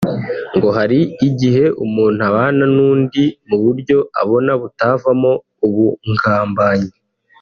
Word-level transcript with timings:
ngo 0.55 0.67
hari 0.77 0.99
igihe 1.27 1.65
umuntu 1.85 2.19
abana 2.29 2.63
n’undi 2.75 3.23
mu 3.47 3.57
buryo 3.63 3.97
abona 4.21 4.51
butavamo 4.61 5.31
ubungambanyi 5.65 6.91